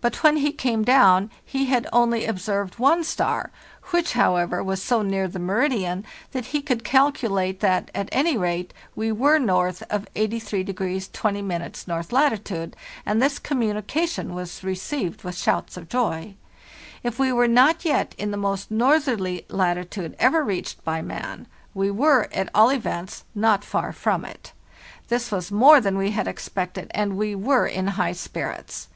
[0.00, 3.50] But when he came down he had only observed one star,
[3.90, 8.36] which, how ever, was so near the meridian that he could calculate that, at any
[8.36, 15.36] rate, we were north of 83° 20' north latitude, and this communication was received with
[15.36, 16.36] shouts of joy.
[17.02, 21.90] If we were not yet in the most northerly latitude ever reached by man, we
[21.90, 24.52] were, at all events, not far from it.
[25.08, 28.86] This was more than we had expected, and we were in high spirits.